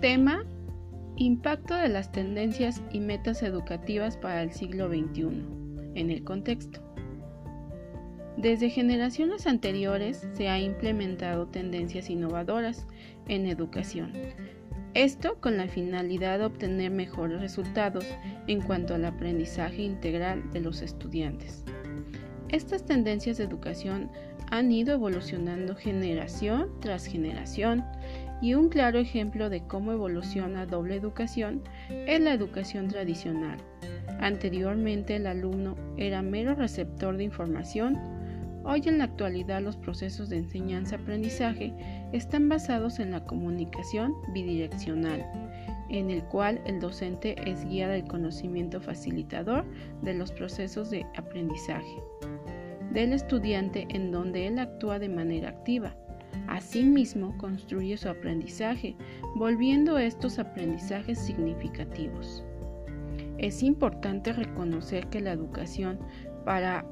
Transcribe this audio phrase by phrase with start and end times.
[0.00, 0.44] Tema
[1.16, 5.42] Impacto de las tendencias y metas educativas para el siglo XXI
[5.94, 6.80] en el contexto.
[8.36, 12.86] Desde generaciones anteriores se ha implementado tendencias innovadoras
[13.28, 14.12] en educación.
[14.92, 18.04] Esto con la finalidad de obtener mejores resultados
[18.46, 21.64] en cuanto al aprendizaje integral de los estudiantes.
[22.50, 24.10] Estas tendencias de educación
[24.50, 27.82] han ido evolucionando generación tras generación
[28.40, 33.58] y un claro ejemplo de cómo evoluciona doble educación es la educación tradicional.
[34.20, 37.98] Anteriormente el alumno era mero receptor de información
[38.68, 41.72] Hoy en la actualidad los procesos de enseñanza-aprendizaje
[42.12, 45.24] están basados en la comunicación bidireccional,
[45.88, 49.64] en el cual el docente es guía del conocimiento facilitador
[50.02, 52.02] de los procesos de aprendizaje
[52.90, 55.94] del estudiante en donde él actúa de manera activa.
[56.48, 58.96] Asimismo, construye su aprendizaje,
[59.34, 62.44] volviendo estos aprendizajes significativos.
[63.38, 65.98] Es importante reconocer que la educación
[66.44, 66.84] para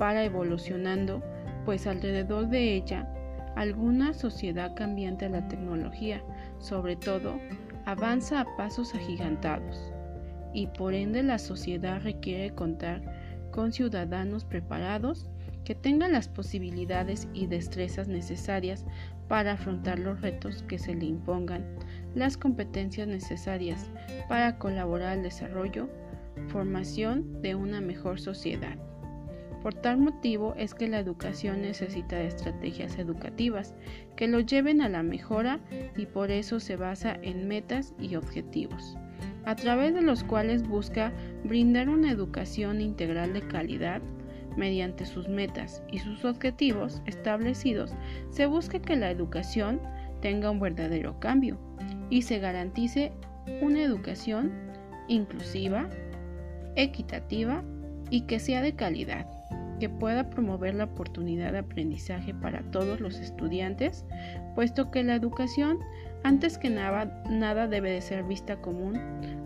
[0.00, 1.22] para evolucionando,
[1.66, 3.06] pues alrededor de ella,
[3.54, 6.24] alguna sociedad cambiante a la tecnología,
[6.58, 7.38] sobre todo,
[7.84, 9.92] avanza a pasos agigantados,
[10.54, 13.02] y por ende la sociedad requiere contar
[13.50, 15.28] con ciudadanos preparados
[15.64, 18.84] que tengan las posibilidades y destrezas necesarias
[19.28, 21.64] para afrontar los retos que se le impongan,
[22.14, 23.90] las competencias necesarias
[24.28, 25.88] para colaborar al desarrollo,
[26.48, 28.76] formación de una mejor sociedad.
[29.62, 33.74] Por tal motivo es que la educación necesita de estrategias educativas
[34.16, 35.60] que lo lleven a la mejora
[35.96, 38.96] y por eso se basa en metas y objetivos,
[39.44, 41.12] a través de los cuales busca
[41.44, 44.00] brindar una educación integral de calidad.
[44.56, 47.94] Mediante sus metas y sus objetivos establecidos,
[48.30, 49.80] se busca que la educación
[50.20, 51.58] tenga un verdadero cambio
[52.10, 53.12] y se garantice
[53.60, 54.52] una educación
[55.08, 55.88] inclusiva,
[56.76, 57.62] equitativa
[58.10, 59.26] y que sea de calidad
[59.80, 64.04] que pueda promover la oportunidad de aprendizaje para todos los estudiantes,
[64.54, 65.78] puesto que la educación,
[66.22, 69.00] antes que nada, nada debe de ser vista común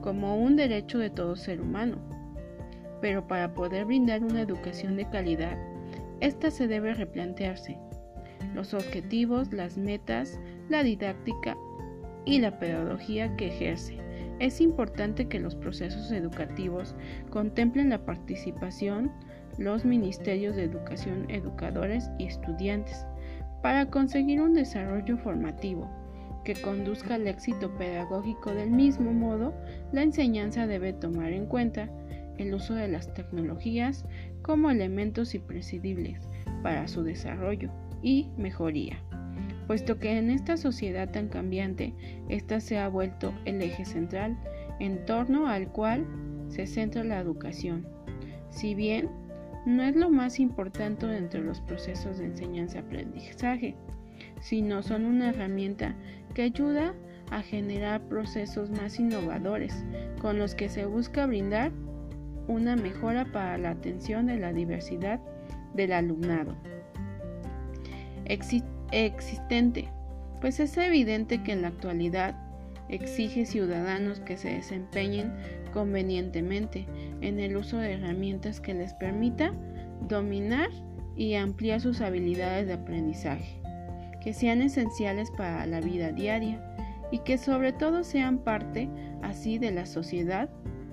[0.00, 1.98] como un derecho de todo ser humano.
[3.00, 5.56] Pero para poder brindar una educación de calidad,
[6.20, 7.78] esta se debe replantearse.
[8.54, 10.38] Los objetivos, las metas,
[10.68, 11.56] la didáctica
[12.24, 13.98] y la pedagogía que ejerce.
[14.38, 16.94] Es importante que los procesos educativos
[17.30, 19.12] contemplen la participación,
[19.58, 23.06] los ministerios de educación, educadores y estudiantes,
[23.62, 25.90] para conseguir un desarrollo formativo
[26.44, 29.52] que conduzca al éxito pedagógico del mismo modo,
[29.92, 31.90] la enseñanza debe tomar en cuenta
[32.40, 34.04] el uso de las tecnologías
[34.42, 36.28] como elementos imprescindibles
[36.62, 37.70] para su desarrollo
[38.02, 38.98] y mejoría,
[39.66, 41.94] puesto que en esta sociedad tan cambiante,
[42.28, 44.38] ésta se ha vuelto el eje central
[44.78, 46.06] en torno al cual
[46.48, 47.86] se centra la educación.
[48.50, 49.08] Si bien
[49.66, 53.76] no es lo más importante dentro de los procesos de enseñanza-aprendizaje,
[54.40, 55.94] sino son una herramienta
[56.34, 56.94] que ayuda
[57.30, 59.84] a generar procesos más innovadores
[60.20, 61.72] con los que se busca brindar
[62.50, 65.20] una mejora para la atención de la diversidad
[65.74, 66.56] del alumnado
[68.92, 69.88] existente,
[70.40, 72.34] pues es evidente que en la actualidad
[72.88, 75.32] exige ciudadanos que se desempeñen
[75.72, 76.86] convenientemente
[77.20, 79.52] en el uso de herramientas que les permita
[80.08, 80.70] dominar
[81.16, 83.60] y ampliar sus habilidades de aprendizaje,
[84.22, 86.60] que sean esenciales para la vida diaria
[87.12, 88.88] y que sobre todo sean parte
[89.22, 90.48] así de la sociedad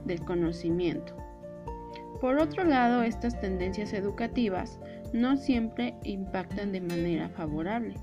[0.06, 1.27] del conocimiento.
[2.22, 4.80] Por otro lado, estas tendencias educativas
[5.14, 7.94] no siempre impactan de manera favorable,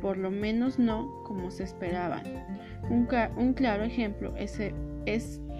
[0.00, 2.22] por lo menos no como se esperaban.
[2.88, 4.60] Un, claro ejemplo es,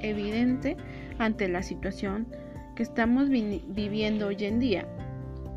[0.02, 0.76] evidente
[1.18, 2.28] ante la situación
[2.76, 4.86] que estamos viviendo hoy en día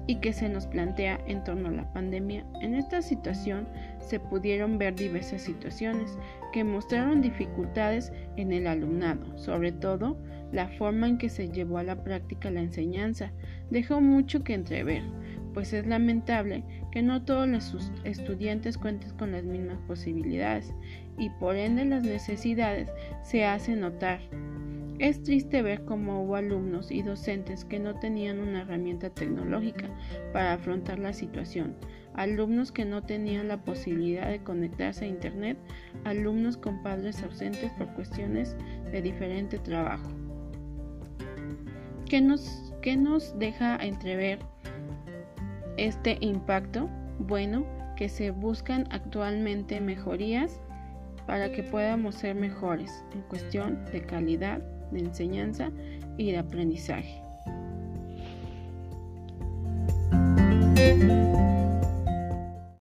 [0.07, 2.43] y que se nos plantea en torno a la pandemia.
[2.61, 3.67] En esta situación
[3.99, 6.17] se pudieron ver diversas situaciones
[6.52, 10.17] que mostraron dificultades en el alumnado, sobre todo
[10.51, 13.31] la forma en que se llevó a la práctica la enseñanza
[13.69, 15.03] dejó mucho que entrever,
[15.53, 20.73] pues es lamentable que no todos los estudiantes cuenten con las mismas posibilidades
[21.17, 22.90] y por ende las necesidades
[23.23, 24.19] se hacen notar.
[24.99, 29.90] Es triste ver cómo hubo alumnos y docentes que no tenían una herramienta tecnológica
[30.34, 31.75] para afrontar la situación,
[32.16, 35.57] alumnos que no tenían la posibilidad de conectarse a Internet,
[36.03, 38.57] alumnos con padres ausentes por cuestiones
[38.91, 40.18] de diferente trabajo.
[42.09, 44.40] ¿Qué nos, qué nos deja entrever
[45.78, 46.90] este impacto?
[47.20, 47.64] Bueno,
[47.96, 50.59] que se buscan actualmente mejorías
[51.28, 54.58] para que podamos ser mejores en cuestión de calidad
[54.91, 55.70] de enseñanza
[56.17, 57.22] y de aprendizaje.